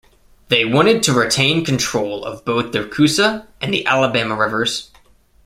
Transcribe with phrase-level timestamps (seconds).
[0.47, 4.89] They wanted to retain control of both the Coosa and the Alabama rivers.